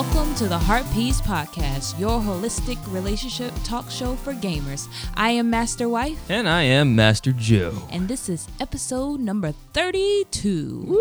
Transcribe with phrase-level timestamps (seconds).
[0.00, 4.88] Welcome to the Heart Piece Podcast, your holistic relationship talk show for gamers.
[5.14, 7.74] I am Master Wife, And I am Master Joe.
[7.90, 10.98] and this is episode number 32.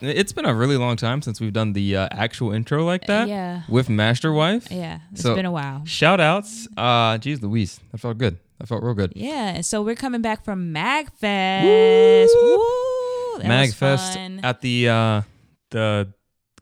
[0.00, 3.26] It's been a really long time since we've done the uh, actual intro like that.
[3.26, 3.62] yeah.
[3.68, 4.70] With Master Wife.
[4.70, 5.82] Yeah, it's So- been a while.
[5.84, 6.68] Shout outs.
[6.76, 7.80] Uh, geez, Louise.
[7.90, 8.38] That felt good.
[8.60, 9.12] That felt real good.
[9.16, 12.28] Yeah, so we're coming back from MagFest.
[12.32, 13.38] Woo!
[13.42, 15.22] That Magfest at the uh,
[15.70, 16.12] the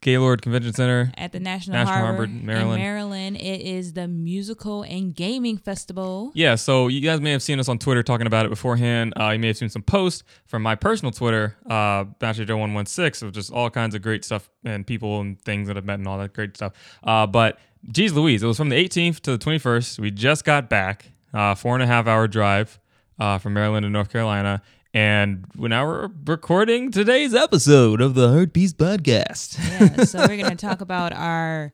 [0.01, 1.13] Gaylord Convention Center.
[1.17, 2.83] at the National, National Harbor, Harbor, in Maryland.
[2.83, 3.37] Maryland.
[3.37, 6.31] It is the musical and gaming festival.
[6.35, 9.15] Yeah, so you guys may have seen us on Twitter talking about it beforehand.
[9.19, 12.75] Uh, you may have seen some posts from my personal Twitter, uh, Master Joe One
[12.75, 15.85] One Six, of just all kinds of great stuff and people and things that I've
[15.85, 16.73] met and all that great stuff.
[17.03, 17.59] Uh, but
[17.91, 19.99] geez, Louise, it was from the 18th to the 21st.
[19.99, 22.79] We just got back, uh, four and a half hour drive
[23.19, 24.63] uh, from Maryland to North Carolina,
[24.99, 29.57] and now we're recording today's episode of the Heart Piece Podcast.
[29.97, 31.73] Yeah, so we're going to talk about our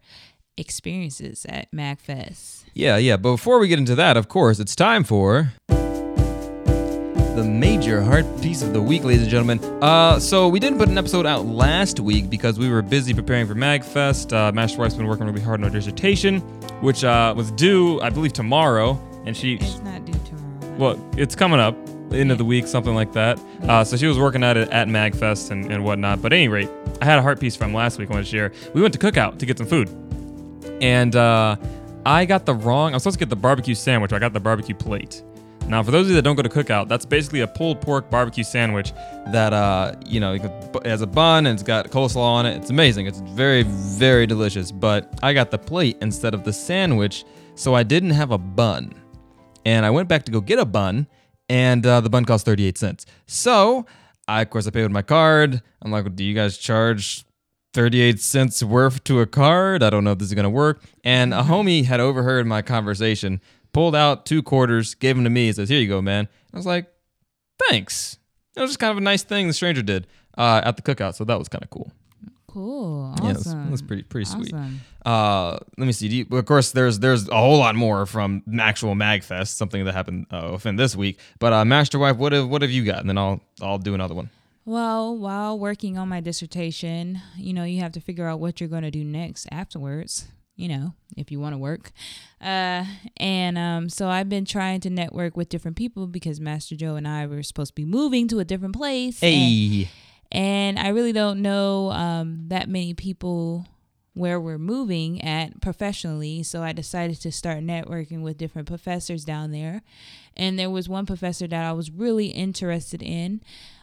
[0.59, 2.65] experiences at MagFest.
[2.75, 3.17] Yeah, yeah.
[3.17, 8.61] But before we get into that, of course, it's time for the major heart piece
[8.61, 9.59] of the week, ladies and gentlemen.
[9.83, 13.47] Uh, so we didn't put an episode out last week because we were busy preparing
[13.47, 14.35] for MagFest.
[14.37, 16.41] Uh, Master Wife's been working really hard on her dissertation,
[16.83, 19.01] which uh, was due, I believe, tomorrow.
[19.25, 20.77] And she, It's not due tomorrow.
[20.77, 21.75] well, it's coming up,
[22.17, 23.41] end of the week, something like that.
[23.63, 26.23] Uh, so she was working at it at MagFest and, and whatnot.
[26.23, 28.31] But at any rate, I had a heart piece from last week I wanted to
[28.31, 28.53] share.
[28.73, 29.89] We went to Cookout to get some food.
[30.81, 31.57] And uh,
[32.05, 34.13] I got the wrong, I was supposed to get the barbecue sandwich.
[34.13, 35.23] I got the barbecue plate.
[35.69, 38.11] Now, for those of you that don't go to Cookout, that's basically a pulled pork
[38.11, 38.93] barbecue sandwich
[39.29, 42.57] that, uh, you know, it has a bun and it's got coleslaw on it.
[42.57, 43.07] It's amazing.
[43.07, 44.71] It's very, very delicious.
[44.71, 48.95] But I got the plate instead of the sandwich, so I didn't have a bun
[49.65, 51.07] and I went back to go get a bun,
[51.49, 53.07] and uh, the bun costs 38 cents.
[53.27, 53.87] So,
[54.27, 55.63] I, of course, I pay with my card.
[55.83, 57.25] I'm like, do you guys charge
[57.75, 59.83] 38 cents worth to a card?
[59.83, 60.83] I don't know if this is going to work.
[61.03, 63.41] And a homie had overheard my conversation,
[63.73, 66.29] pulled out two quarters, gave them to me, and says, here you go, man.
[66.53, 66.87] I was like,
[67.69, 68.19] thanks.
[68.57, 70.07] It was just kind of a nice thing the stranger did
[70.39, 71.93] uh, at the cookout, so that was kind of cool.
[72.55, 73.13] Cool.
[73.21, 73.75] Yeah, it was, Awesome.
[73.75, 74.55] it pretty pretty sweet.
[75.05, 76.09] Uh, let me see.
[76.09, 79.93] Do you, of course, there's there's a whole lot more from actual Magfest, something that
[79.93, 81.19] happened uh, within this week.
[81.41, 83.01] But uh, Master Wife, what have what have you got?
[83.01, 84.31] And then I'll I'll do another one.
[84.65, 88.69] Well, while working on my dissertation, you know, you have to figure out what you're
[88.71, 91.91] going to do next afterwards, you know, if you want to work.
[92.41, 92.85] Uh,
[93.17, 97.07] and um, so I've been trying to network with different people because Master Joe and
[97.09, 99.19] I were supposed to be moving to a different place.
[99.21, 99.35] Hey,
[99.83, 99.89] and
[100.35, 103.67] I really don't know um, that many people
[104.15, 106.43] where we're moving at professionally.
[106.43, 109.83] So I decided to start networking with different professors down there.
[110.37, 113.41] And there was one professor that I was really interested in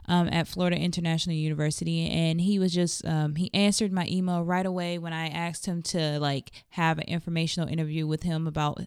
[0.08, 4.66] um, at Florida International University, and he was just um, he answered my email right
[4.66, 8.82] away when I asked him to like have an informational interview with him about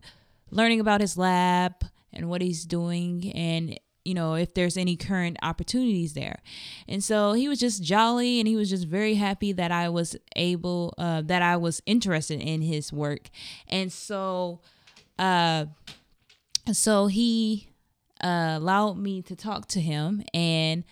[0.51, 1.73] learning about his lab
[2.13, 6.41] and what he's doing and you know if there's any current opportunities there.
[6.89, 10.17] And so he was just jolly and he was just very happy that i was
[10.37, 13.31] able uh, that i was interested in his work.
[13.69, 14.61] And so
[15.19, 15.67] uh
[16.73, 17.69] so he
[18.23, 20.85] uh, allowed me to talk to him and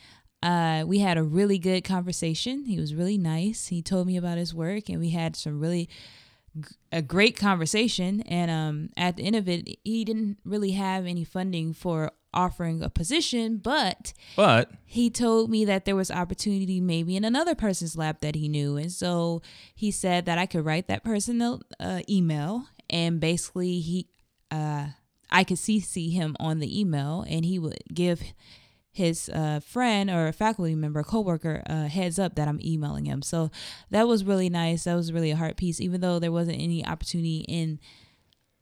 [0.43, 2.65] uh, we had a really good conversation.
[2.65, 3.69] He was really nice.
[3.69, 5.89] He told me about his work and we had some really
[6.91, 8.21] a great conversation.
[8.23, 12.83] And um at the end of it he didn't really have any funding for offering
[12.83, 17.97] a position but but he told me that there was opportunity maybe in another person's
[17.97, 19.43] lab that he knew and so
[19.75, 24.09] he said that i could write that person a uh, email and basically he
[24.51, 24.87] uh
[25.31, 28.23] i could cc him on the email and he would give
[28.93, 33.23] his uh, friend or a faculty member, coworker, uh, heads up that I'm emailing him.
[33.23, 33.51] So
[33.91, 34.85] that was really nice.
[34.85, 37.81] That was really a heart piece, even though there wasn't any opportunity in,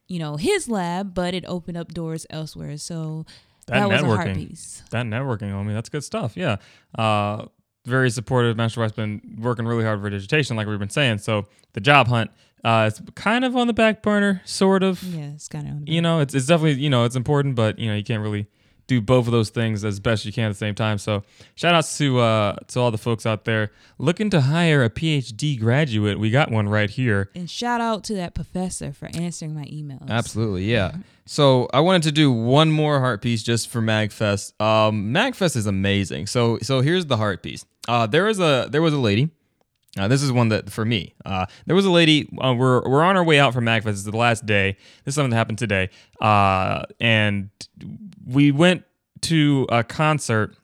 [0.07, 2.79] you know, his lab, but it opened up doors elsewhere.
[2.79, 3.27] So
[3.71, 4.83] that, that, was a heart networking, piece.
[4.91, 6.37] that networking, homie, that's good stuff.
[6.37, 6.57] Yeah.
[6.99, 7.47] Uh,
[7.87, 8.57] very supportive.
[8.57, 11.19] Master Wife's been working really hard for her dissertation, like we've been saying.
[11.19, 12.31] So the job hunt,
[12.63, 15.03] uh, it's kind of on the back burner, sort of.
[15.03, 17.89] Yeah, it's kind of you know, it's, it's definitely, you know, it's important, but, you
[17.89, 18.47] know, you can't really
[18.91, 20.99] do both of those things as best you can at the same time.
[20.99, 21.23] So
[21.55, 25.59] shout outs to, uh, to all the folks out there looking to hire a PhD
[25.59, 26.19] graduate.
[26.19, 27.31] We got one right here.
[27.37, 30.09] And shout out to that professor for answering my emails.
[30.09, 30.65] Absolutely.
[30.65, 30.93] Yeah.
[31.27, 34.61] So I wanted to do one more heart piece just for Magfest.
[34.61, 36.27] Um, Magfest is amazing.
[36.27, 37.65] So, so here's the heart piece.
[37.87, 39.31] Uh, there was a, there was a lady,
[39.99, 41.15] Uh, this is one that for me.
[41.25, 42.29] Uh, there was a lady.
[42.39, 43.89] Uh, we're we're on our way out from Magfest.
[43.89, 44.77] Is the last day.
[45.05, 45.91] This is something that happened today.
[46.21, 47.51] Uh, and
[48.25, 48.85] we went
[49.23, 50.57] to a concert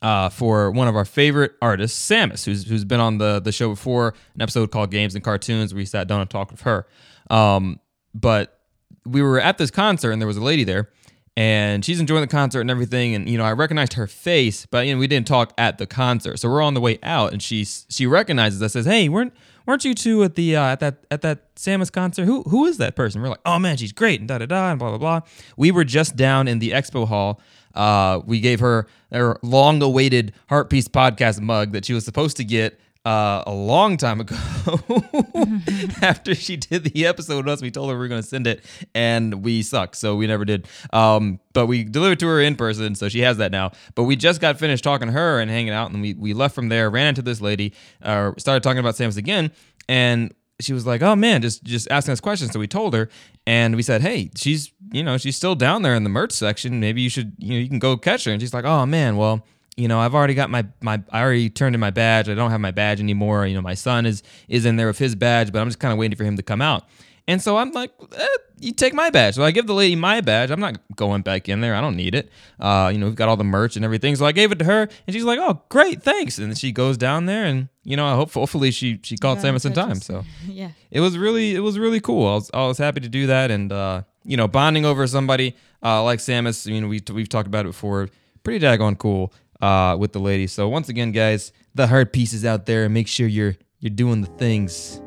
[0.00, 3.68] uh, for one of our favorite artists, Samus, who's who's been on the the show
[3.68, 6.86] before, an episode called Games and Cartoons, where we sat down and talked with her.
[7.30, 7.80] Um,
[8.14, 8.60] but
[9.04, 10.90] we were at this concert and there was a lady there
[11.36, 14.86] and she's enjoying the concert and everything and you know i recognized her face but
[14.86, 16.38] you know we didn't talk at the concert.
[16.38, 19.32] So we're on the way out and she she recognizes us says hey weren't
[19.66, 22.24] weren't you two at the uh, at that at that Samus concert?
[22.24, 23.22] Who who is that person?
[23.22, 25.20] We're like oh man she's great and da da da and blah blah blah.
[25.56, 27.40] We were just down in the expo hall.
[27.74, 32.36] Uh, we gave her her long awaited heart piece podcast mug that she was supposed
[32.38, 34.34] to get uh, a long time ago
[36.02, 38.48] after she did the episode with us we told her we were going to send
[38.48, 38.64] it
[38.96, 42.96] and we sucked so we never did um, but we delivered to her in person
[42.96, 45.72] so she has that now but we just got finished talking to her and hanging
[45.72, 47.72] out and we, we left from there ran into this lady
[48.02, 49.52] uh, started talking about Samus again
[49.88, 53.10] and she was like, "Oh man, just just asking us questions." So we told her,
[53.46, 56.80] and we said, "Hey, she's you know she's still down there in the merch section.
[56.80, 59.18] Maybe you should you know you can go catch her." And she's like, "Oh man,
[59.18, 59.44] well
[59.76, 62.28] you know, I've already got my my I already turned in my badge.
[62.28, 63.46] I don't have my badge anymore.
[63.46, 65.92] You know, my son is is in there with his badge, but I'm just kind
[65.92, 66.84] of waiting for him to come out.
[67.28, 68.26] And so I'm like, eh,
[68.60, 69.34] you take my badge.
[69.34, 70.50] So I give the lady my badge.
[70.50, 71.74] I'm not going back in there.
[71.74, 72.30] I don't need it.
[72.60, 74.14] Uh, you know, we've got all the merch and everything.
[74.14, 76.96] So I gave it to her, and she's like, "Oh, great, thanks." And she goes
[76.96, 79.96] down there, and you know, I hope hopefully she she called Samus in time.
[79.96, 80.70] So yeah.
[80.90, 82.26] it was really it was really cool.
[82.26, 85.54] I was I was happy to do that, and uh, you know, bonding over somebody
[85.82, 86.66] uh, like Samus.
[86.66, 88.08] I mean, we we've talked about it before.
[88.42, 90.52] Pretty daggone cool uh, with the ladies.
[90.52, 92.88] So once again, guys, the hard pieces out there.
[92.88, 95.00] Make sure you're you're doing the things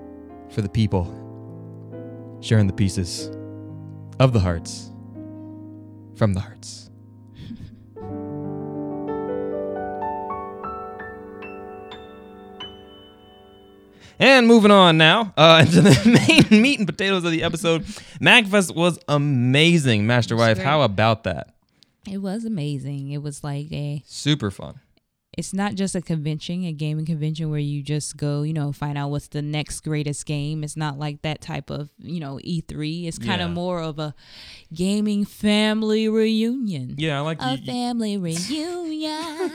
[0.51, 1.05] for the people,
[2.41, 3.29] sharing the pieces
[4.19, 4.91] of the hearts
[6.15, 6.89] from the hearts.
[14.21, 17.85] And moving on now uh, into the main meat and potatoes of the episode,
[18.19, 20.57] Magfest was amazing, Master Wife.
[20.57, 21.53] How about that?
[22.11, 23.11] It was amazing.
[23.11, 24.79] It was like a Super fun.
[25.37, 28.97] it's not just a convention, a gaming convention where you just go, you know, find
[28.97, 30.63] out what's the next greatest game.
[30.63, 33.05] It's not like that type of, you know, E3.
[33.07, 33.45] It's kind Yeah.
[33.45, 34.13] of more of a
[34.73, 36.95] gaming family reunion.
[36.97, 39.51] Yeah, I like A you- family reunion.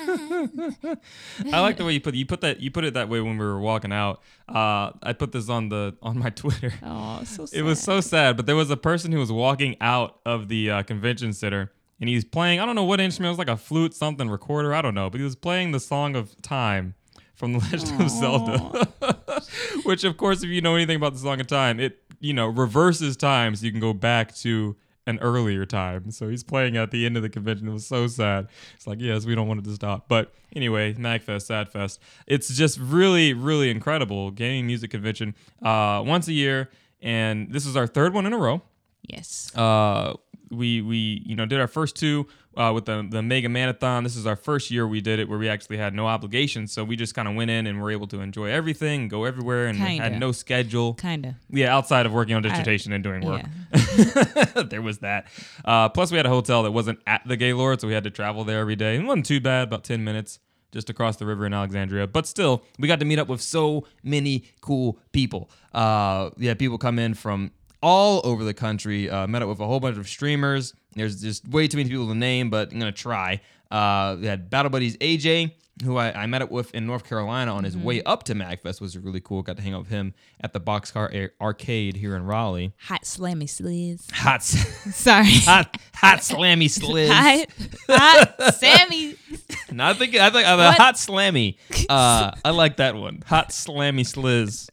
[1.52, 3.36] I like the way you put you put that you put it that way when
[3.36, 4.22] we were walking out.
[4.48, 6.72] Uh, I put this on the on my Twitter.
[6.82, 7.58] oh, so sad.
[7.58, 10.70] It was so sad, but there was a person who was walking out of the
[10.70, 12.60] uh, convention center and he's playing.
[12.60, 13.28] I don't know what instrument.
[13.28, 14.74] It was like a flute, something recorder.
[14.74, 16.94] I don't know, but he was playing the song of time
[17.34, 18.88] from the Legend of Zelda.
[19.84, 22.46] Which, of course, if you know anything about the song of time, it you know
[22.48, 24.76] reverses time, so you can go back to
[25.06, 26.10] an earlier time.
[26.10, 27.68] So he's playing at the end of the convention.
[27.68, 28.48] It was so sad.
[28.74, 30.08] It's like, yes, we don't want it to stop.
[30.08, 31.98] But anyway, MagFest, SadFest.
[32.26, 36.70] It's just really, really incredible gaming music convention uh, once a year.
[37.02, 38.62] And this is our third one in a row.
[39.02, 39.54] yes.
[39.54, 40.14] Uh,
[40.50, 42.26] we we you know did our first two
[42.56, 44.04] uh, with the the Mega Manathon.
[44.04, 46.84] This is our first year we did it where we actually had no obligations, so
[46.84, 49.78] we just kind of went in and were able to enjoy everything, go everywhere, and
[49.78, 50.18] had Kinda.
[50.18, 50.94] no schedule.
[50.94, 51.34] kind of.
[51.50, 53.42] Yeah, outside of working on dissertation and doing work.
[53.72, 54.62] Yeah.
[54.68, 55.26] there was that.
[55.64, 58.10] Uh, plus, we had a hotel that wasn't at the Gaylord, so we had to
[58.10, 58.96] travel there every day.
[58.96, 60.38] It wasn't too bad, about 10 minutes
[60.74, 62.06] just across the river in Alexandria.
[62.06, 65.48] But still, we got to meet up with so many cool people.
[65.72, 67.52] Uh, yeah, people come in from
[67.84, 69.10] all over the country.
[69.10, 70.72] Uh, met up with a whole bunch of streamers.
[70.94, 73.40] There's just way too many people to name, but I'm going to try.
[73.70, 75.52] Uh, we had Battle Buddies AJ,
[75.84, 78.80] who I, I met up with in North Carolina on his way up to MagFest,
[78.80, 79.42] was really cool.
[79.42, 82.72] Got to hang out with him at the Boxcar Ar- Arcade here in Raleigh.
[82.84, 84.08] Hot slammy sliz.
[84.12, 85.24] Hot, Sorry.
[85.26, 87.10] hot, hot, slammy sliz.
[87.10, 87.46] Hot,
[87.88, 89.16] hot Sammy.
[89.72, 91.56] No, I think I think uh, the hot slammy.
[91.88, 93.24] Uh, I like that one.
[93.26, 94.68] Hot slammy sliz.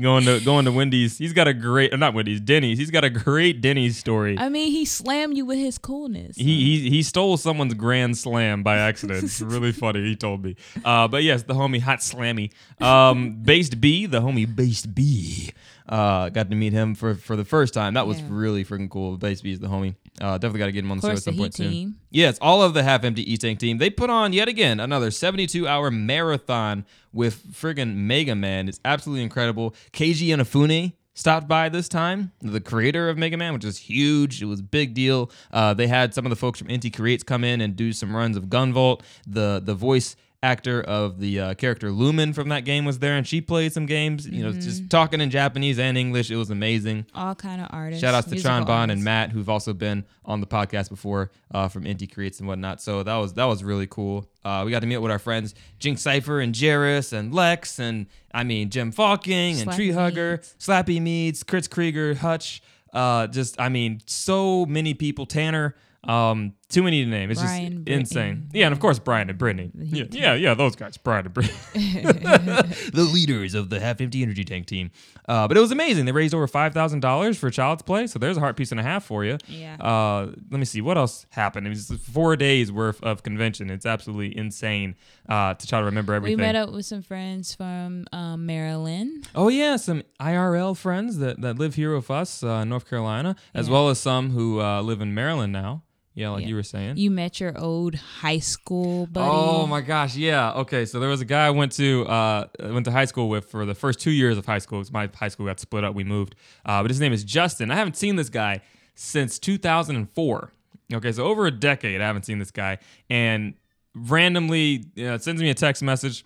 [0.00, 1.18] Going to going to Wendy's.
[1.18, 2.78] He's got a great, not Wendy's, Denny's.
[2.78, 4.36] He's got a great Denny's story.
[4.38, 6.36] I mean, he slammed you with his coolness.
[6.36, 9.24] He, he he stole someone's grand slam by accident.
[9.24, 10.02] It's really funny.
[10.02, 10.56] He told me.
[10.84, 15.50] Uh, but yes, the homie Hot Slammy, um, Based B, the homie Based B.
[15.88, 17.94] Uh, got to meet him for for the first time.
[17.94, 18.26] That was Yeah.
[18.30, 19.16] really freaking cool.
[19.18, 19.94] Based B is the homie.
[20.20, 21.96] Uh, definitely got to get him on the show at some point Heat soon.
[22.10, 23.78] Yes, all of the half empty East Tank team.
[23.78, 28.68] They put on yet again another 72 hour marathon with friggin' Mega Man.
[28.68, 29.74] It's absolutely incredible.
[29.92, 34.40] Keiji Inafune stopped by this time, the creator of Mega Man, which is huge.
[34.42, 35.30] It was a big deal.
[35.52, 38.14] Uh, they had some of the folks from Inti Creates come in and do some
[38.16, 39.02] runs of Gunvolt.
[39.26, 43.26] The the voice actor of the uh, character Lumen from that game was there, and
[43.26, 44.26] she played some games.
[44.28, 44.60] You know, Mm-hmm.
[44.60, 46.30] just talking in Japanese and English.
[46.30, 47.06] It was amazing.
[47.14, 48.00] All kind of artists.
[48.02, 49.02] Shout outs to Tron Bond and.
[49.02, 52.80] Matt, who've also been on the podcast before uh, from Inti Creates and whatnot.
[52.80, 54.28] So that was that was really cool.
[54.44, 58.06] Uh, we got to meet with our friends Jinx Cipher and Jairus and Lex and
[58.32, 60.54] I mean Jim Falking and Tree Hugger, Meads.
[60.58, 62.62] Slappy Meads, Chris Krieger, Hutch.
[62.92, 65.26] Uh, just I mean so many people.
[65.26, 65.74] Tanner.
[66.04, 67.30] Um, Too many to name.
[67.30, 68.48] It's Brian, just insane.
[68.52, 69.70] Yeah, and of course Brian and Brittany.
[69.74, 71.56] Yeah, yeah, yeah, those guys, Brian and Brittany.
[71.74, 74.90] the leaders of the half empty energy tank team.
[75.28, 76.04] Uh, but it was amazing.
[76.04, 78.80] They raised over five thousand dollars for Child's Play, so there's a heart piece and
[78.80, 79.38] a half for you.
[79.46, 79.76] Yeah.
[79.76, 81.66] Uh, let me see what else happened.
[81.66, 83.70] It was four days worth of convention.
[83.70, 84.96] It's absolutely insane
[85.28, 86.38] uh, to try to remember everything.
[86.38, 89.28] we met up with some friends from um, Maryland.
[89.34, 93.68] Oh yeah, some IRL friends that, that live here with us, uh, North Carolina, as
[93.68, 95.82] well as some who uh, live in Maryland now.
[96.16, 96.48] Yeah, like Yeah.
[96.48, 96.96] you were saying.
[96.96, 99.28] You met your old high school buddy.
[99.28, 100.52] Oh my gosh, yeah.
[100.52, 103.46] Okay, so there was a guy I went to uh, went to high school with
[103.50, 104.78] for the first two years of high school.
[104.80, 105.94] 'cause My high school got split up.
[105.94, 107.70] We moved, uh, but his name is Justin.
[107.72, 108.60] I haven't seen this guy
[108.94, 110.52] since 2004.
[110.92, 112.78] Okay, so over a decade I haven't seen this guy,
[113.10, 113.54] and
[113.94, 116.24] randomly you know, sends me a text message.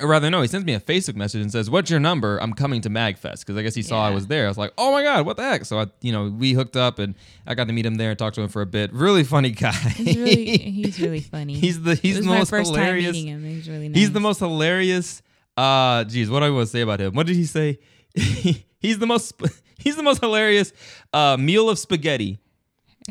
[0.00, 2.38] Or rather, no, he sends me a Facebook message and says, "What's your number?
[2.38, 4.46] I'm coming to Magfest." Because I guess he saw I was there.
[4.46, 6.76] I was like, "Oh my god, what the heck?" So I, you know, we hooked
[6.76, 7.14] up and
[7.46, 8.92] I got to meet him there and talk to him for a bit.
[8.92, 9.72] Really funny guy.
[9.72, 11.54] He's really he's really funny.
[11.54, 13.06] He's the he's the my most first hilarious.
[13.06, 13.44] time meeting him.
[13.44, 13.98] He's really nice.
[13.98, 15.22] He's the most hilarious.
[15.56, 17.14] Uh, geez, what do I want to say about him?
[17.14, 17.78] What did he say?
[18.14, 19.34] he's the most.
[19.80, 20.72] He's the most hilarious
[21.12, 22.40] uh, meal of spaghetti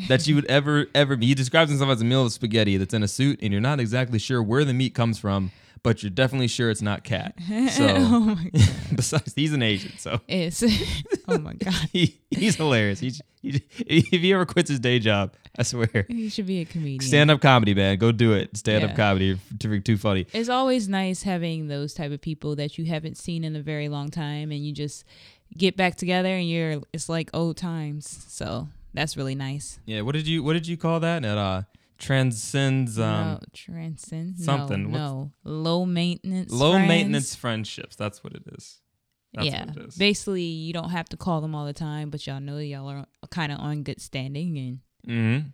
[0.10, 1.15] that you would ever ever.
[1.15, 1.27] Be.
[1.27, 3.79] He describes himself as a meal of spaghetti that's in a suit, and you're not
[3.79, 5.51] exactly sure where the meat comes from,
[5.84, 7.36] but you're definitely sure it's not cat.
[7.72, 8.69] So, oh my god.
[8.96, 10.63] besides, he's an Asian, so It's
[11.27, 11.74] oh my god.
[11.93, 13.00] he, he's hilarious.
[13.00, 16.65] He, he, if he ever quits his day job, I swear, He should be a
[16.65, 17.01] comedian.
[17.01, 18.55] stand up comedy, man, go do it.
[18.57, 18.96] Stand up Yeah.
[18.96, 20.25] comedy, too, too funny.
[20.34, 23.89] it's always nice having those type of people that you haven't seen in a very
[23.89, 25.03] long time and you just
[25.55, 28.25] get back together and you're it's like old times.
[28.27, 29.79] So that's really nice.
[29.86, 31.24] Yeah, what did you what did you call that?
[31.24, 31.62] It uh
[31.98, 34.92] transcends um no, transcend something.
[34.92, 35.32] No, no.
[35.44, 36.51] low maintenance.
[36.51, 36.88] low friends.
[36.88, 37.96] maintenance friendships.
[37.96, 38.80] That's what it is.
[39.34, 39.96] That's yeah, what it is.
[39.96, 43.06] basically you don't have to call them all the time, but y'all know y'all are
[43.30, 45.48] kind of on good standing, and hmm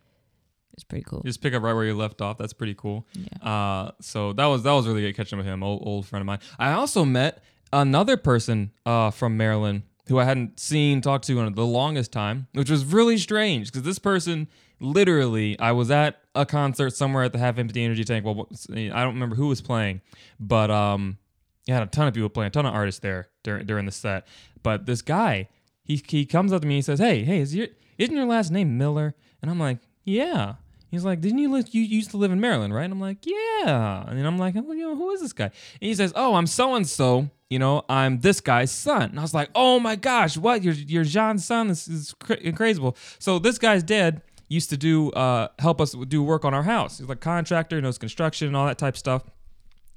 [0.74, 1.22] it's pretty cool.
[1.24, 2.36] Just pick up right where you left off.
[2.36, 3.06] That's pretty cool.
[3.14, 3.48] Yeah.
[3.48, 6.20] Uh, so that was that was really good catching up with him, old old friend
[6.20, 6.40] of mine.
[6.58, 11.54] I also met another person uh from Maryland who I hadn't seen talked to in
[11.54, 14.48] the longest time, which was really strange because this person
[14.80, 18.24] literally I was at a concert somewhere at the Half Empty Energy Tank.
[18.24, 20.00] Well, I don't remember who was playing,
[20.40, 21.18] but um,
[21.66, 23.92] you had a ton of people playing, a ton of artists there during during the
[23.92, 24.26] set.
[24.62, 25.48] But this guy,
[25.84, 28.26] he he comes up to me and he says, "Hey, hey, is your isn't your
[28.26, 30.54] last name Miller?" And I'm like, "Yeah."
[30.90, 31.56] He's like, "Didn't you?
[31.70, 34.74] You used to live in Maryland, right?" And I'm like, "Yeah." And I'm like, well,
[34.74, 37.30] "You know, who is this guy?" And he says, "Oh, I'm so and so.
[37.50, 40.62] You know, I'm this guy's son." And I was like, "Oh my gosh, what?
[40.62, 41.68] You're you're Jean's son?
[41.68, 46.22] This is cra- incredible." So this guy's dad used to do uh help us do
[46.22, 46.98] work on our house.
[46.98, 49.22] He's like contractor, knows construction and all that type of stuff.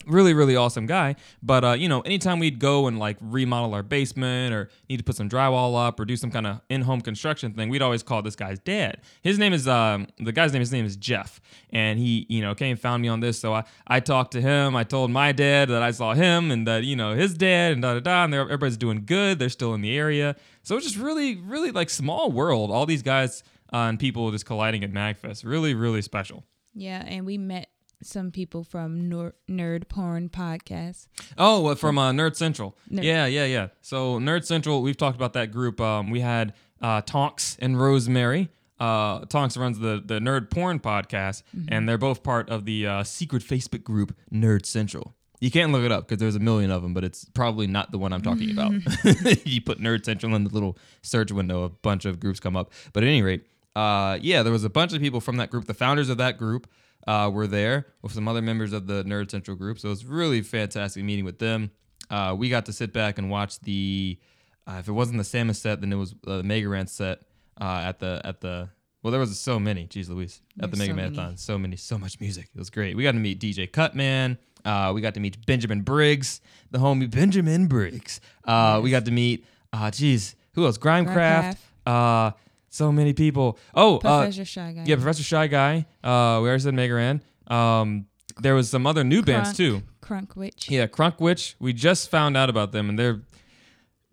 [0.06, 1.18] Really really awesome guy.
[1.44, 5.04] But uh, you know anytime we'd go and like remodel our basement or need to
[5.04, 8.22] put some drywall up or do some kind of in-home construction thing we'd always call
[8.22, 9.02] this guy's dad.
[9.22, 11.42] His name is um, the guy's name his name is jeff.
[11.72, 13.38] And he you know came and found me on this.
[13.38, 14.78] So i i talked to him.
[14.78, 17.82] I told my dad that i saw him and that you know his dad and
[17.82, 19.40] da da da and everybody's doing good.
[19.40, 20.38] They're still in the area.
[20.64, 22.72] So it's just really really like small world.
[22.72, 26.44] All these guys uh, and people just colliding at magfest really really special
[26.74, 27.70] Yeah, and we met
[28.04, 31.08] some people from Nor- Nerd Porn Podcast.
[31.36, 32.78] Oh, well, from uh, Nerd Central.
[32.92, 33.68] Nerd- Yeah, yeah, yeah.
[33.82, 35.82] So Nerd Central, we've talked about that group.
[35.82, 38.50] Um, we had uh, Tonks and Rosemary.
[38.80, 43.04] Uh, Tonks runs the the Nerd Porn podcast, and they're both part of the uh,
[43.04, 45.16] secret Facebook group Nerd Central.
[45.40, 47.92] You can't look it up because there's a million of them, but it's probably not
[47.92, 48.74] the one I'm talking about.
[49.48, 52.72] you put Nerd Central in the little search window, a bunch of groups come up.
[52.94, 53.48] But at any rate,
[53.78, 55.66] uh, yeah, there was a bunch of people from that group.
[55.66, 56.68] The founders of that group
[57.08, 59.80] uh, were there with some other members of the Nerd Central group.
[59.80, 61.72] So it was really fantastic meeting with them.
[62.10, 64.18] Uh, we got to sit back and watch the.
[64.66, 67.22] Uh, if it wasn't the Samus set, then it was uh, the Mega Ran set
[67.62, 68.70] uh, at the at the.
[69.04, 69.86] Well, there was so many.
[69.88, 70.42] Jeez Louise.
[70.60, 71.26] At the Mega so Marathon.
[71.26, 71.38] many.
[71.38, 72.50] So many, so much music.
[72.54, 72.98] It was great.
[72.98, 74.38] We got to meet DJ Cutman.
[74.66, 76.42] Uh, we got to meet Benjamin Briggs,
[76.72, 78.20] the homie Benjamin Briggs.
[78.44, 80.78] Uh, We got to meet, uh, geez, who else?
[80.78, 81.56] Grimecraft.
[81.86, 82.32] Uh,
[82.78, 83.58] so many people.
[83.74, 84.84] Oh, uh, Shy Guy.
[84.86, 85.86] yeah, Professor Shy Guy.
[86.04, 87.22] Uh, we already said Mega Ran.
[87.48, 88.06] Um,
[88.40, 89.82] there was some other new bands too.
[90.02, 90.70] Crunk Witch.
[90.70, 91.56] Yeah, Crunk Witch.
[91.60, 93.22] We just found out about them, and they're,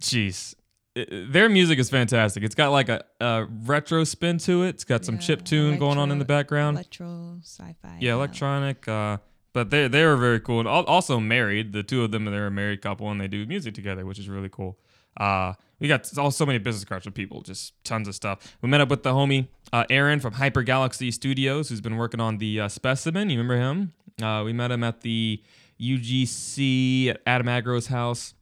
[0.01, 0.55] jeez,
[0.95, 2.43] their music is fantastic.
[2.43, 4.71] It's got like a, a retro spin to it.
[4.71, 6.77] It's got some Yeah, chip tune going on in the background.
[6.77, 7.99] Electro, sci-fi.
[8.01, 8.87] yeah, electronic.
[8.89, 9.19] Uh,
[9.53, 11.73] but they they were very cool, and also married.
[11.73, 14.29] The two of them, they're a married couple, and they do music together, which is
[14.29, 14.79] really cool.
[15.17, 18.57] Uh, we got all so many business cards with people, just tons of stuff.
[18.63, 22.21] We met up with the homie uh, Aaron from Hyper Galaxy Studios, who's been working
[22.21, 23.31] on the uh, Specimen.
[23.31, 23.93] You remember him?
[24.23, 25.43] Uh, we met him at the
[25.81, 28.35] UGC at Adam Agro's house.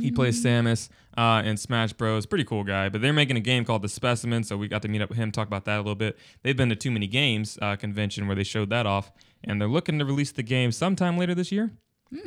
[0.00, 2.24] He plays Samus uh, in Smash Bros.
[2.24, 2.88] Pretty cool guy.
[2.88, 5.18] But they're making a game called The Specimen, so we got to meet up with
[5.18, 6.16] him, talk about that a little bit.
[6.42, 9.10] They've been to Too Many Games uh, convention where they showed that off,
[9.44, 11.72] and they're looking to release the game sometime later this year.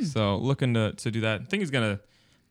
[0.04, 1.40] So looking to, to do that.
[1.40, 2.00] I think he's gonna.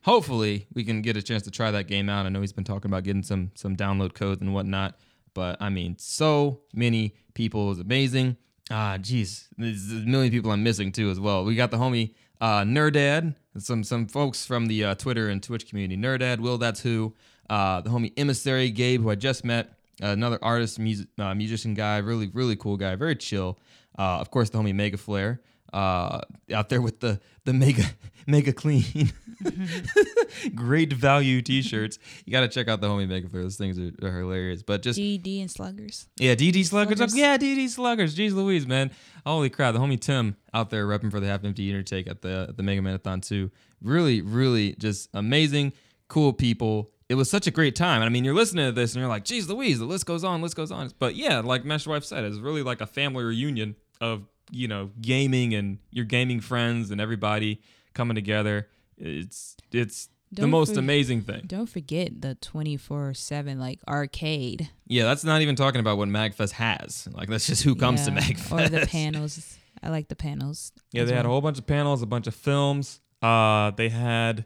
[0.04, 2.26] Hopefully, we can get a chance to try that game out.
[2.26, 4.98] I know he's been talking about getting some some download codes and whatnot.
[5.34, 8.36] But I mean, so many people is amazing.
[8.70, 11.44] Ah, geez, there's a million people I'm missing too as well.
[11.44, 15.68] We got the homie uh, Nerdad, some some folks from the uh, Twitter and Twitch
[15.68, 16.00] community.
[16.00, 17.14] Nerdad, Will, that's who.
[17.50, 19.74] Uh, the homie Emissary Gabe, who I just met.
[20.00, 23.58] another artist, music, uh, musician guy, really really cool guy, very chill.
[23.98, 25.40] Uh, of course, the homie Mega Flare.
[25.72, 26.20] Uh,
[26.54, 27.82] out there with the the mega
[28.26, 29.10] mega clean
[30.54, 34.62] great value t-shirts you gotta check out the homie mega those things are, are hilarious
[34.62, 36.08] but just GD and Sluggers.
[36.18, 36.98] yeah, DD Sluggers.
[36.98, 37.16] Sluggers.
[37.16, 38.16] Yeah, DD Sluggers.
[38.16, 38.90] Jeez Louise, man.
[39.26, 39.74] Holy crap.
[39.74, 42.56] The homie Tim out there repping for the half empty eater take at the at
[42.56, 43.50] the Mega Marathon too.
[43.80, 45.72] Really, really just amazing,
[46.08, 46.90] cool people.
[47.08, 48.00] It was such a great time.
[48.00, 50.24] And I mean, you're listening to this and you're like, geez Louise, the list goes
[50.24, 50.90] on, list goes on.
[50.98, 54.90] But yeah, like Master Wife said, it's really like a family reunion of, you know,
[55.00, 57.60] gaming and your gaming friends and everybody
[57.94, 58.68] coming together.
[58.96, 61.42] It's it's the Don't most for- amazing thing.
[61.46, 64.68] Don't forget the 24 7 like arcade.
[64.86, 67.08] Yeah, that's not even talking about what MagFest has.
[67.10, 68.66] Like that's just who comes to Yeah, MagFest.
[68.66, 69.58] Or the panels.
[69.82, 70.70] I like the panels.
[70.92, 73.00] Yeah, they had a whole bunch of panels, a bunch of films.
[73.20, 74.44] Uh, they had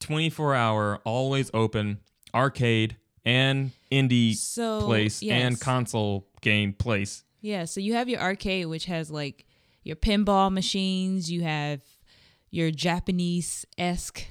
[0.00, 1.98] 24 hour, always open
[2.34, 7.22] arcade and indie so, place and console game place.
[7.42, 9.44] Yeah, so you have your arcade, which has like
[9.84, 11.30] your pinball machines.
[11.30, 11.82] You have
[12.50, 14.24] your Japanese esque.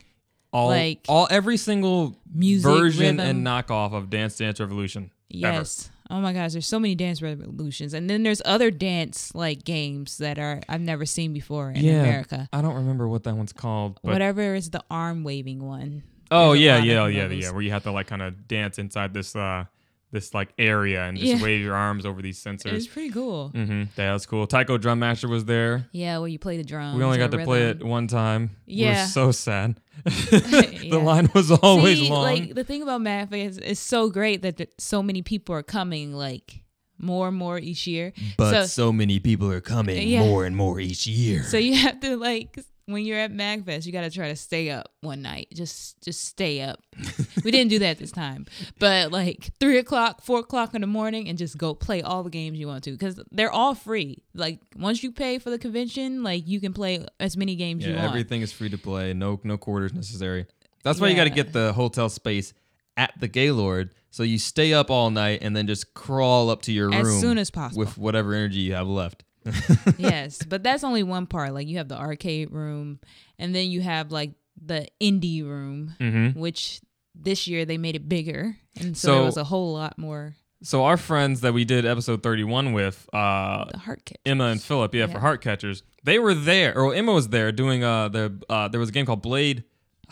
[0.54, 3.20] All, Like, all every single music, version rhythm.
[3.22, 5.04] and knockoff of Dance Dance Revolution.
[5.04, 5.54] ever.
[5.60, 5.90] Yes.
[6.10, 10.18] Oh my gosh, there's so many dance revolutions, and then there's other dance like games
[10.18, 12.50] that are I've never seen before in Yeah, America.
[12.52, 13.98] I don't remember what that one's called.
[14.04, 16.04] But Whatever is the arm waving one.
[16.30, 17.52] Oh yeah, yeah, yeah, yeah.
[17.52, 19.66] Where you have to like kind of dance inside this uh
[20.12, 21.42] this like area and just Yeah.
[21.44, 22.66] wave your arms over these sensors.
[22.72, 23.52] It was pretty cool.
[23.56, 23.80] Mm-hmm.
[23.98, 24.46] Yeah, that's cool.
[24.48, 25.88] Taiko Drum Master was there.
[25.94, 26.98] Yeah, where you play the drums.
[26.98, 28.52] We only got to play it one time.
[28.68, 29.04] We Yeah.
[29.04, 29.80] were so sad.
[30.04, 30.96] the Yeah.
[30.98, 32.24] line was always See, long.
[32.24, 35.64] Like the thing about Math is it's so great that th- so many people are
[35.64, 36.14] coming.
[36.14, 36.64] Like
[36.98, 38.14] more and more each year.
[38.38, 40.20] but so- many people are coming Yeah.
[40.26, 41.44] more and more each year.
[41.44, 44.70] So you have to like when you're at Magfest, you got to try to stay
[44.70, 45.48] up one night.
[45.54, 46.80] Just just stay up.
[47.44, 48.46] we didn't do that this time,
[48.80, 52.30] but like three o'clock, four o'clock in the morning, and just go play all the
[52.30, 54.24] games you want to because they're all free.
[54.34, 57.94] Like once you pay for the convention, like you can play as many games you
[57.94, 58.10] yeah, want.
[58.10, 59.14] everything is free to play.
[59.14, 60.46] No no quarters necessary.
[60.84, 62.54] That's why you got to get the hotel space
[62.98, 66.72] at the Gaylord, so you stay up all night and then just crawl up to
[66.72, 67.80] your As room as soon as possible.
[67.80, 69.24] with whatever energy you have left.
[69.98, 71.54] yes, but that's only one part.
[71.54, 73.00] Like you have the arcade room,
[73.40, 74.32] and then you have like
[74.64, 76.40] the indie room, Mm-hmm.
[76.40, 76.82] which
[77.16, 80.36] this year they made it bigger, and so, So- there was a whole lot more
[80.64, 84.22] So our friends that we did episode 31 with, uh, the heart catchers.
[84.26, 85.20] Emma and Philip, yeah, for Yeah.
[85.20, 85.84] Heart Catchers.
[86.04, 89.06] They were there, or Emma was there doing uh the uh there was a game
[89.06, 89.64] called Blade.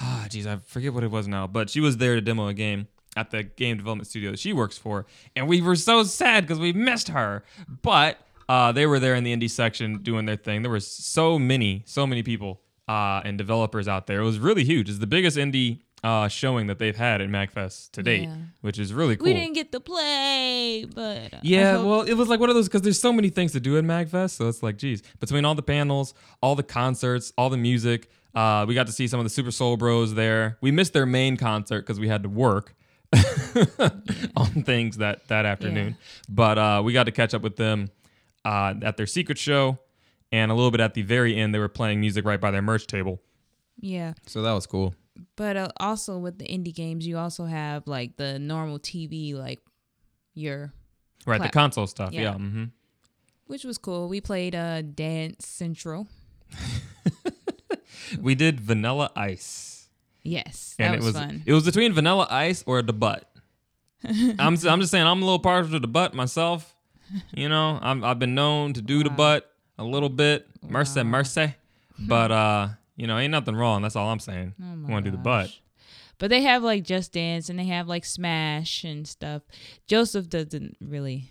[0.01, 2.53] Ah, geez, I forget what it was now, but she was there to demo a
[2.53, 2.87] game
[3.17, 6.59] at the game development studio that she works for, and we were so sad because
[6.59, 7.43] we missed her.
[7.81, 8.17] But
[8.49, 10.61] uh, they were there in the indie section doing their thing.
[10.63, 14.19] There were so many, so many people uh and developers out there.
[14.21, 14.89] It was really huge.
[14.89, 18.35] It's the biggest indie uh showing that they've had at MagFest to date, Yeah.
[18.61, 19.25] which is really cool.
[19.25, 22.67] We didn't get to play, but uh, Yeah, well, it was like one of those
[22.67, 24.31] because there's so many things to do at MagFest.
[24.31, 28.65] So it's like, geez, between all the panels, all the concerts, all the music, uh,
[28.67, 30.57] we got to see some of the Super Soul Bros there.
[30.61, 32.73] We missed their main concert because we had to work
[34.35, 35.97] on things that that afternoon.
[36.27, 37.89] But uh, we got to catch up with them
[38.45, 39.79] uh, at their secret show,
[40.31, 42.61] and a little bit at the very end, they were playing music right by their
[42.61, 43.21] merch table.
[43.79, 44.13] yeah.
[44.27, 44.93] So that was cool.
[45.35, 49.59] But uh, also with the indie games, you also have like the normal TV, like
[50.33, 50.71] your,
[51.25, 52.11] Right, Plat- the console stuff.
[52.13, 52.21] Yeah.
[52.21, 52.33] Yeah.
[52.35, 52.63] hmm
[53.47, 54.07] which was cool.
[54.07, 56.07] We played uh Dance Central.
[58.21, 59.87] We did Vanilla Ice.
[60.23, 61.43] Yes, and that it was, was fun.
[61.45, 63.29] it was between vanilla ice or the butt.
[64.03, 66.75] I'm just, I'm just saying I'm a little partial to the butt myself.
[67.33, 71.03] You know, I'm, I've been known to do the butt a little bit, mercy Wow.
[71.05, 71.55] mercy,
[71.99, 73.81] but uh, you know, ain't nothing wrong.
[73.81, 74.53] That's all I'm saying.
[74.61, 75.49] Oh I want to do the butt.
[76.17, 79.41] But they have like Just Dance and they have like Smash and stuff.
[79.87, 81.29] Joseph doesn't really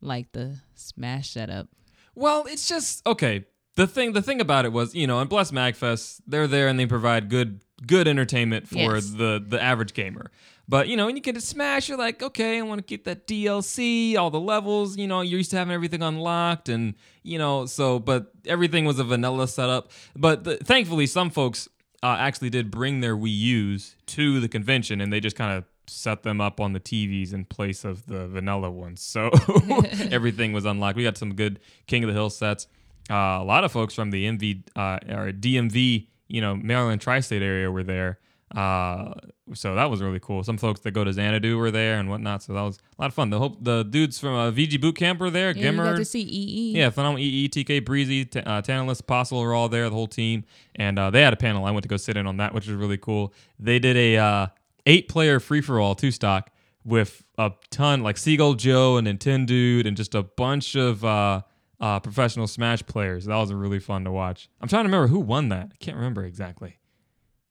[0.00, 1.68] like the Smash setup.
[2.14, 3.46] Well, it's just okay.
[3.76, 6.78] The thing, the thing about it was, you know, and Bless Magfest, they're there and
[6.78, 9.10] they provide good, good entertainment for Yes.
[9.10, 10.30] the the average gamer.
[10.68, 13.04] But you know, when you get a Smash, you're like, okay, I want to get
[13.04, 14.96] that DLC, all the levels.
[14.96, 18.98] You know, you're used to having everything unlocked, and you know, so but everything was
[18.98, 19.90] a vanilla setup.
[20.16, 21.68] But the, thankfully, some folks
[22.02, 25.64] uh, actually did bring their Wii U's to the convention, and they just kind of
[25.86, 29.02] set them up on the TVs in place of the vanilla ones.
[29.02, 29.30] So
[30.10, 30.96] everything was unlocked.
[30.96, 32.66] We got some good King of the Hill sets.
[33.10, 37.42] Uh, a lot of folks from the MV uh, or DMV, you know, Maryland tri-state
[37.42, 38.18] area were there.
[38.56, 39.14] Uh,
[39.52, 40.42] so that was really cool.
[40.44, 42.42] Some folks that go to Xanadu were there and whatnot.
[42.42, 43.30] So that was a lot of fun.
[43.30, 45.50] The hope the dudes from uh, VG Boot Camp were there.
[45.50, 46.76] Yeah, you got GimR, to see EE.
[46.76, 50.44] yeah, Phenomenal EE, TK, Breezy, T- uh, Tantalus, Apostle were all there, the whole team,
[50.76, 51.64] and uh, they had a panel.
[51.64, 53.32] I went to go sit in on that, which was really cool.
[53.58, 54.46] They did a uh,
[54.86, 56.50] eight player free for all two stock
[56.84, 61.42] with a ton like Seagull Joe and Nintendude and just a bunch of uh,
[61.80, 63.24] uh, professional Smash players.
[63.24, 64.48] That was really fun to watch.
[64.60, 65.70] I'm trying to remember who won that.
[65.72, 66.78] I can't remember exactly.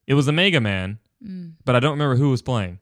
[0.08, 1.54] It was a Mega Man, Mm.
[1.64, 2.80] but I don't remember who was playing.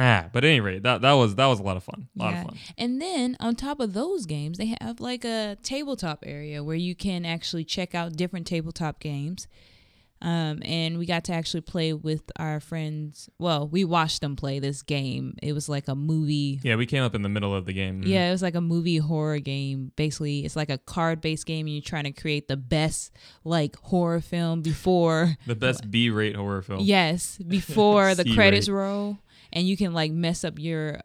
[0.00, 2.08] Ah, but at any rate, that that was that was a lot of fun.
[2.16, 2.40] A lot Yeah.
[2.42, 2.58] of fun.
[2.76, 6.94] And then on top of those games, they have like a tabletop area where you
[6.94, 9.48] can actually check out different tabletop games.
[10.20, 13.28] Um, and we got to actually play with our friends.
[13.38, 15.36] Well, we watched them play this game.
[15.42, 16.60] It was like a movie.
[16.62, 18.02] Yeah, we came up in the middle of the game.
[18.04, 19.92] Yeah, it was like a movie horror game.
[19.96, 23.12] Basically, it's like a card based game, and you're trying to create the best
[23.44, 26.80] like horror film before The best B-rate horror film.
[26.80, 29.18] Yes, before the credits roll,
[29.52, 31.00] and you can like mess up your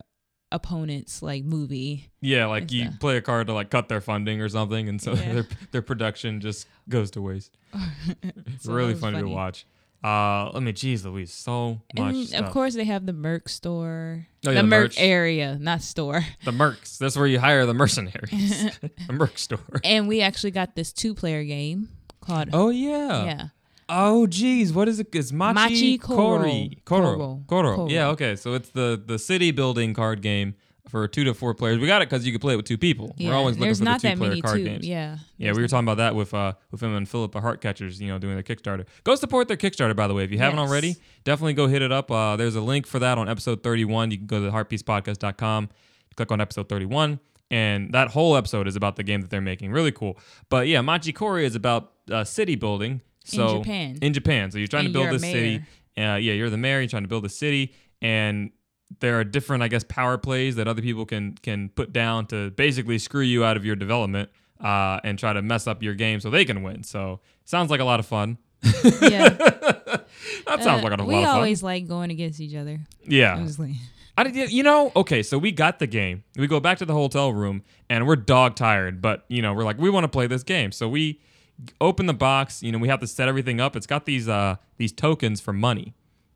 [0.54, 2.10] opponent's like movie.
[2.22, 5.02] Yeah, like you a- play a card to like cut their funding or something, and
[5.02, 5.34] so Yeah.
[5.34, 7.58] their their production just goes to waste.
[8.24, 9.66] It's So really was funny, to watch.
[10.04, 12.46] Uh, let me, geez, Louise, so much And stuff.
[12.46, 14.96] of course, they have the Merc store, Oh, yeah, the the Merc merch.
[15.00, 16.26] area, not store.
[16.44, 16.98] the Mercs.
[16.98, 18.78] That's where you hire the mercenaries.
[19.08, 19.60] the Merc store.
[19.86, 21.88] And we actually got this two-player game
[22.20, 23.24] called Oh yeah.
[23.26, 23.48] yeah.
[23.90, 25.08] Oh geez, what is it?
[25.14, 25.98] It's Machi, Machi.
[25.98, 26.40] Koro.
[26.86, 27.18] Koro.
[27.18, 27.44] Koro.
[27.48, 27.88] Koro.
[27.90, 28.36] Yeah, okay.
[28.36, 30.56] So it's the the city building card game
[30.90, 31.80] for two to four players.
[31.80, 33.16] We got it because you can play it with two people.
[33.18, 33.30] Yeah.
[33.30, 34.64] We're always looking There's for the two player card too.
[34.66, 34.86] games.
[34.86, 35.18] Yeah.
[35.38, 38.08] Yeah, we were talking about that with uh with him and Philip Heart Catchers, you
[38.10, 38.86] know, doing their Kickstarter.
[39.04, 40.24] Go support their Kickstarter, by the way.
[40.24, 40.70] If you haven't Yes.
[40.70, 42.12] already, definitely go hit it up.
[42.12, 44.12] Uh, there's a link for that on episode 31.
[44.12, 45.70] You can go to the heartpiecepodcast.com,
[46.16, 47.20] click on episode 31,
[47.50, 49.72] and that whole episode is about the game that they're making.
[49.72, 50.18] Really cool.
[50.50, 53.02] But yeah, Machi Koro is about uh, city building.
[53.24, 53.98] So Japan.
[54.02, 54.52] In Japan.
[54.52, 55.58] So you're trying And to build this city.
[55.98, 56.80] Uh, yeah, you're the mayor.
[56.80, 58.52] You're trying to build a city, and
[59.00, 62.52] there are different, I guess, power plays that other people can can put down to
[62.52, 66.20] basically screw you out of your development uh, and try to mess up your game
[66.20, 66.84] so they can win.
[66.84, 68.38] So sounds like a lot of fun.
[69.02, 69.30] yeah.
[70.46, 71.08] That sounds Uh, like a lot of fun.
[71.08, 72.80] We always like going against each other.
[73.06, 73.36] yeah.
[73.36, 73.76] Honestly.
[74.18, 76.24] I did, you know, okay, so we got the game.
[76.38, 79.64] We go back to the hotel room and we're dog tired, but you know, we're
[79.64, 80.72] like, we want to play this game.
[80.72, 81.20] So we
[81.80, 83.76] open the box, you know, we have to set everything up.
[83.76, 85.94] It's got these uh these tokens for money.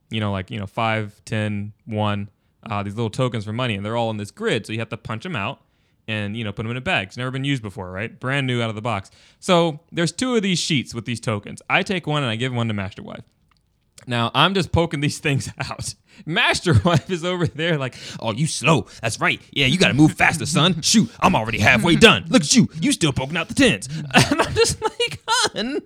[0.10, 2.30] You know, like, you know, five, ten, one,
[2.69, 4.65] uh, these little tokens for money, and they're all in this grid.
[4.65, 5.60] So you have to punch them out
[6.08, 7.08] and you know put them in a bag.
[7.08, 8.17] It's never been used before, right?
[8.19, 9.12] Brand new out of the box.
[9.39, 11.62] So there's two of these sheets with these tokens.
[11.69, 13.23] I take one and I give one to Master Wife.
[14.08, 15.93] Now I'm just poking these things out.
[16.26, 18.88] Master Wife is over there like, oh, you slow.
[19.02, 19.39] That's right.
[19.52, 20.82] Yeah, you gotta move faster, son.
[20.82, 22.26] Shoot, I'm already halfway done.
[22.30, 22.70] Look at you.
[22.82, 23.88] You still poking out the tens.
[24.15, 25.82] And I'm just like, hun,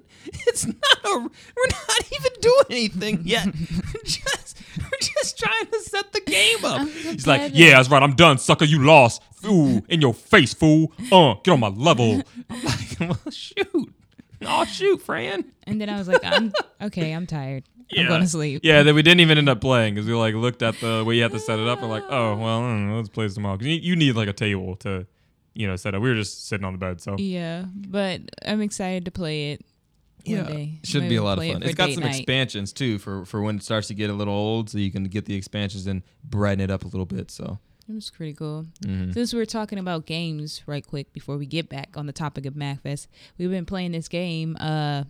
[0.48, 1.20] it's not a.
[1.20, 3.46] We're not even doing anything yet.
[3.48, 6.88] We're just, we're just trying to set the game up.
[6.88, 8.02] He's like, yeah, that's right.
[8.02, 8.66] I'm done, sucker.
[8.66, 9.22] You lost.
[9.36, 10.94] Fool, in your face, fool.
[11.12, 12.22] Uh, get on my level.
[12.50, 13.94] I'm like, well, shoot.
[14.44, 15.46] Oh, shoot, Fran.
[15.64, 17.12] And then I was like, I'm okay.
[17.12, 17.64] I'm tired.
[17.98, 18.62] I'm going to sleep.
[18.64, 21.16] Yeah, that we didn't even end up playing because we like looked at the way
[21.16, 21.80] you have to set it up.
[21.82, 23.58] and We're like, oh well, know, let's play some more.
[23.58, 25.06] 'Cause you, you need like a table to,
[25.54, 26.02] you know, set up.
[26.02, 29.66] We were just sitting on the bed, so Yeah, but I'm excited to play it.
[30.26, 30.80] One Yeah, day.
[30.84, 31.64] should Maybe be a lot of play it fun.
[31.64, 32.16] It's got some night.
[32.18, 35.06] expansions too for for when it starts to get a little old, so you can
[35.06, 37.32] get the expansions and brighten it up a little bit.
[37.32, 37.58] So
[37.90, 38.68] It was pretty cool.
[38.86, 39.14] mhm.
[39.16, 42.54] Since we're talking about games, right quick before we get back on the topic of
[42.54, 43.08] MagFest,
[43.40, 44.56] we've been playing this game.
[44.60, 45.06] Uh,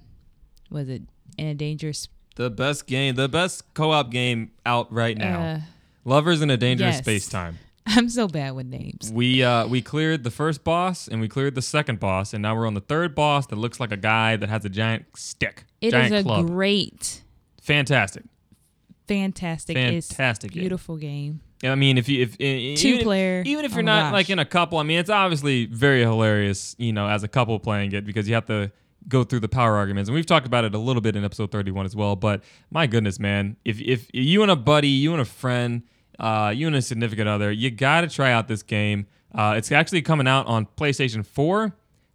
[0.70, 1.02] was it
[1.38, 2.08] in a dangerous?
[2.41, 5.41] The best game, the best co-op game out right now.
[5.41, 5.60] Uh,
[6.06, 7.04] Lovers in a dangerous yes.
[7.04, 7.60] space time.
[7.86, 9.12] I'm so bad with names.
[9.13, 12.56] We uh we cleared the first boss and we cleared the second boss and now
[12.56, 15.65] we're on the third boss that looks like a guy that has a giant stick,
[15.82, 16.47] It is giant a club.
[16.47, 17.21] great,
[17.62, 18.23] Fantastic,
[19.08, 20.62] fantastic, fantastic game.
[20.62, 21.41] beautiful game.
[21.63, 23.43] I mean, if you if e- Two even, player.
[23.45, 24.13] even if Oh you're my not gosh.
[24.13, 27.60] like in a couple, I mean, it's obviously very hilarious, you know, as a couple
[27.60, 28.71] playing it because you have to
[29.07, 31.51] go through the power arguments, and we've talked about it a little bit in episode
[31.51, 32.15] 31 as well.
[32.15, 35.83] But my goodness, man, if if you and a buddy, you and a friend,
[36.19, 39.07] uh, you and a significant other, you got to try out this game.
[39.33, 41.73] Uh, it's actually coming out on PlayStation 4,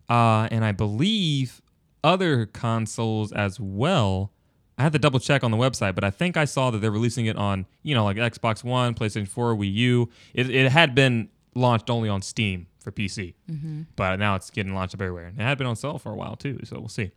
[0.09, 1.63] uh, and I believe
[2.05, 4.33] other consoles as well.
[4.79, 6.91] I had to double check on the website, but I think I saw that they're
[6.91, 10.11] releasing it on, you know, like Xbox One, PlayStation 4, Wii U.
[10.35, 13.83] It, it had been launched only on Steam for PC, mm-hmm.
[13.97, 15.27] but now it's getting launched up everywhere.
[15.27, 17.11] And it had been on sale for a while too, so we'll see.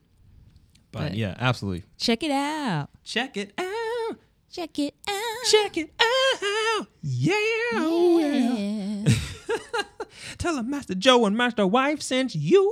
[0.92, 1.84] But, But- yeah, absolutely.
[1.98, 2.90] Check it out.
[3.04, 4.18] Check it out.
[4.52, 5.46] Check it out.
[5.52, 6.88] Check it out.
[7.04, 7.36] Yeah.
[7.74, 9.06] Yeah.
[10.40, 12.68] Tell them Master Joe and Master Wife sent you.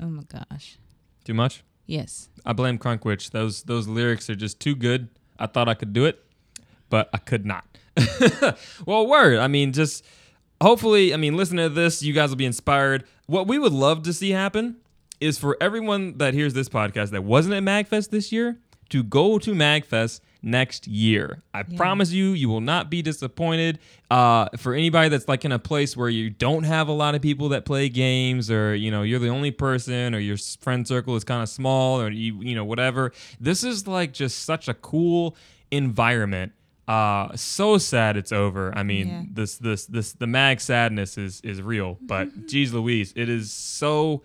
[0.00, 0.78] oh my gosh.
[1.24, 1.64] Too much?
[1.86, 2.28] Yes.
[2.44, 3.30] I blame Crunkwitch.
[3.30, 5.08] Those those lyrics are just too good.
[5.38, 6.24] I thought I could do it,
[6.88, 7.64] but I could not.
[8.86, 9.38] well, word.
[9.38, 10.04] I mean, just
[10.60, 13.04] hopefully, I mean, listening to this, you guys will be inspired.
[13.26, 14.76] What we would love to see happen
[15.20, 18.58] is for everyone that hears this podcast that wasn't at MagFest this year
[18.90, 21.42] to go to MagFest next year.
[21.52, 23.80] I promise you, you will not be disappointed.
[24.10, 27.22] Uh, for anybody that's like in a place where you don't have a lot of
[27.22, 31.16] people that play games, or you know you're the only person, or your friend circle
[31.16, 33.12] is kind of small, or you you know whatever.
[33.40, 35.36] This is like just such a cool
[35.70, 36.52] environment.
[36.88, 38.72] Uh, so sad it's over.
[38.76, 39.22] I mean, Yeah.
[39.32, 44.22] this this this the mag sadness is is real, but geez Louise, it is so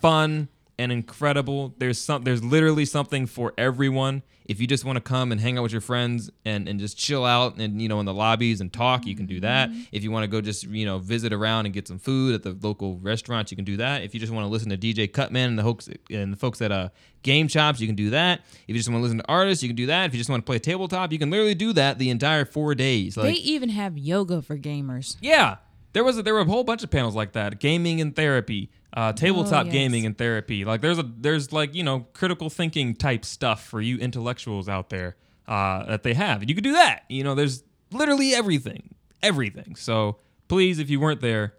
[0.00, 1.74] fun and incredible.
[1.78, 4.22] There's some there's literally something for everyone.
[4.44, 6.98] If you just want to come and hang out with your friends and, and just
[6.98, 9.70] chill out and you know in the lobbies and talk, you can do that.
[9.92, 12.42] If you want to go just you know visit around and get some food at
[12.42, 14.02] the local restaurants, you can do that.
[14.02, 16.60] If you just want to listen to DJ Cutman and the folks and the folks
[16.60, 16.88] at uh
[17.22, 18.40] game Chops, you can do that.
[18.40, 20.06] If you just want to listen to artists, you can do that.
[20.06, 22.74] If you just want to play tabletop, you can literally do that the entire four
[22.74, 23.16] days.
[23.16, 25.16] Like they even have yoga for gamers.
[25.20, 25.56] yeah,
[25.92, 27.60] there was a, there were a whole bunch of panels like that.
[27.60, 29.72] Gaming and therapy, uh, tabletop Oh, yes.
[29.72, 30.64] gaming and therapy.
[30.64, 34.90] Like there's a there's like you know critical thinking type stuff for you intellectuals out
[34.90, 35.16] there
[35.48, 37.04] uh, that they have, and you could do that.
[37.08, 39.76] You know, there's literally everything, everything.
[39.76, 40.16] So
[40.48, 41.54] please, if you weren't there,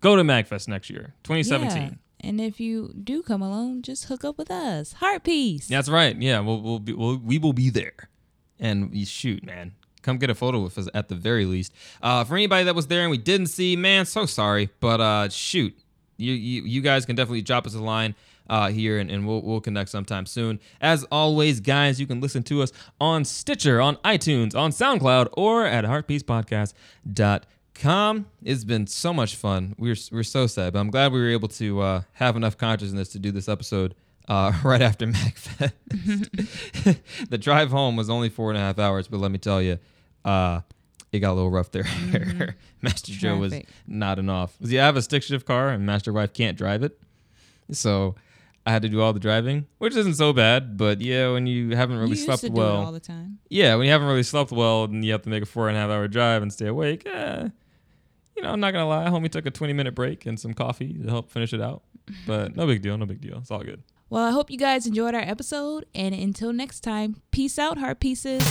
[0.00, 1.82] go to Magfest next year, 2017.
[1.82, 1.90] Yeah.
[2.22, 4.92] And if you do come along, just hook up with us.
[4.94, 5.68] Heart piece.
[5.68, 6.14] That's right.
[6.20, 8.10] Yeah, we'll we'll be we'll, we will be there,
[8.58, 9.72] and you shoot, man.
[10.02, 11.72] Come get a photo with us at the very least.
[12.02, 15.28] Uh, for anybody that was there and we didn't see, man, so sorry, but uh,
[15.28, 15.76] shoot,
[16.20, 18.14] you, you you guys can definitely drop us a line
[18.48, 20.60] uh, here, and, and we'll we'll connect sometime soon.
[20.80, 25.64] As always, guys, you can listen to us on Stitcher, on iTunes, on SoundCloud, or
[25.64, 28.26] at heartpiecepodcast.com.
[28.42, 29.74] It's been so much fun.
[29.78, 33.08] We're we're so sad, but I'm glad we were able to uh, have enough consciousness
[33.10, 33.94] to do this episode
[34.28, 35.72] uh, right after MagFest.
[37.30, 39.78] the drive home was only four and a half hours, but let me tell you,
[40.24, 40.60] uh,
[41.12, 41.86] it got a little rough there.
[42.82, 43.68] Master Joe was Traffic.
[43.86, 44.56] nodding off.
[44.64, 46.98] See, I have a stick shift car, and Master Wife can't drive it,
[47.72, 48.14] so
[48.64, 50.76] I had to do all the driving, which isn't so bad.
[50.76, 53.38] But yeah, when you haven't really you slept well, all the time.
[53.48, 55.76] yeah, when you haven't really slept well and you have to make a four and
[55.76, 57.48] a half hour drive and stay awake, eh,
[58.36, 60.94] you know, I'm not gonna lie, homie took a 20 minute break and some coffee
[60.94, 61.82] to help finish it out.
[62.26, 63.38] But no big deal, no big deal.
[63.38, 63.82] It's all good.
[64.08, 65.86] Well, I hope you guys enjoyed our episode.
[65.94, 68.42] And until next time, peace out, heart pieces.